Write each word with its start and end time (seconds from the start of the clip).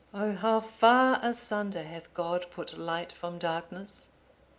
(850) 0.15 0.17
Oh 0.35 0.41
how 0.51 0.59
far 0.59 1.19
asunder 1.21 1.83
hath 1.83 2.11
God 2.15 2.47
put 2.49 2.75
light 2.75 3.11
from 3.11 3.37
darkness! 3.37 4.09